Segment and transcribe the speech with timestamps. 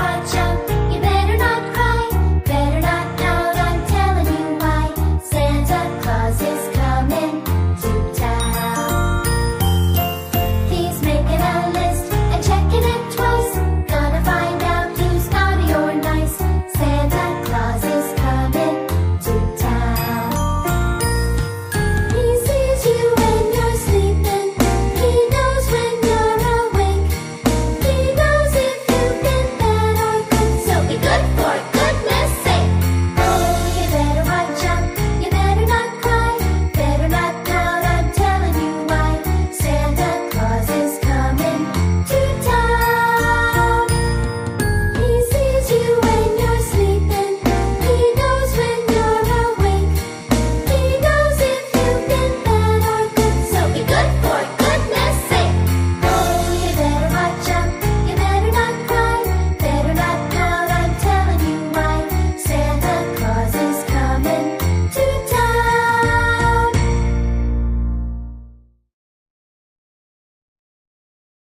[0.00, 0.39] 看见。